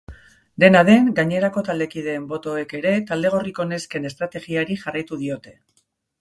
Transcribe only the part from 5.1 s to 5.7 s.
diote.